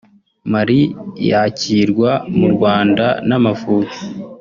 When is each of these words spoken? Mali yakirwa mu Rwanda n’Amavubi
Mali 0.51 0.81
yakirwa 1.29 2.11
mu 2.37 2.47
Rwanda 2.53 3.05
n’Amavubi 3.27 3.95